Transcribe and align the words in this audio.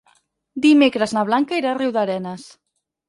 Dimecres 0.65 1.13
na 1.17 1.25
Blanca 1.27 1.59
irà 1.61 1.71
a 1.73 1.75
Riudarenes. 1.81 2.47